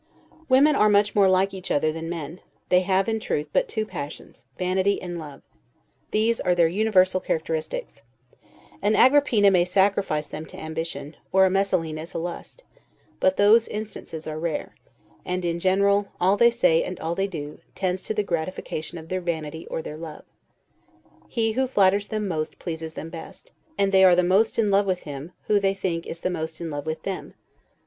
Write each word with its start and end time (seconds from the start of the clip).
Women 0.49 0.75
are 0.75 0.89
much 0.89 1.13
more 1.13 1.29
like 1.29 1.53
each 1.53 1.69
other 1.69 1.91
than 1.91 2.09
men: 2.09 2.39
they 2.69 2.79
have, 2.79 3.07
in 3.07 3.19
truth, 3.19 3.49
but 3.53 3.67
two 3.69 3.85
passions, 3.85 4.45
vanity 4.57 4.99
and 4.99 5.19
love; 5.19 5.43
these 6.09 6.39
are 6.39 6.55
their 6.55 6.67
universal 6.67 7.19
characteristics. 7.19 8.01
An 8.81 8.95
Agrippina 8.95 9.51
may 9.51 9.63
sacrifice 9.63 10.27
them 10.27 10.47
to 10.47 10.57
ambition, 10.57 11.17
or 11.31 11.45
a 11.45 11.51
Messalina 11.51 12.07
to 12.07 12.17
lust; 12.17 12.63
but 13.19 13.37
those 13.37 13.67
instances 13.67 14.25
are 14.25 14.39
rare; 14.39 14.73
and, 15.23 15.45
in 15.45 15.59
general, 15.59 16.07
all 16.19 16.35
they 16.35 16.49
say, 16.49 16.81
and 16.83 16.99
all 16.99 17.13
they 17.13 17.27
do, 17.27 17.59
tends 17.75 18.01
to 18.05 18.15
the 18.15 18.23
gratification 18.23 18.97
of 18.97 19.07
their 19.09 19.21
vanity 19.21 19.67
or 19.67 19.83
their 19.83 19.97
love. 19.97 20.25
He 21.27 21.51
who 21.51 21.67
flatters 21.67 22.07
them 22.07 22.27
most, 22.27 22.57
pleases 22.57 22.95
them 22.95 23.11
best; 23.11 23.51
and 23.77 23.91
they 23.91 24.03
are 24.03 24.15
the 24.15 24.23
most 24.23 24.57
in 24.57 24.71
love 24.71 24.87
with 24.87 25.01
him, 25.03 25.33
who 25.43 25.59
they 25.59 25.75
think 25.75 26.07
is 26.07 26.21
the 26.21 26.31
most 26.31 26.59
in 26.59 26.71
love 26.71 26.87
with 26.87 27.03
them. 27.03 27.35